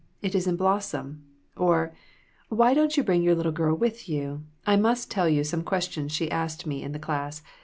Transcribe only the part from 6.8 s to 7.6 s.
in the class.